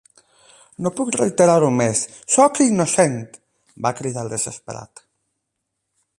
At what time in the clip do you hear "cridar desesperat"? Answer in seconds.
4.01-5.07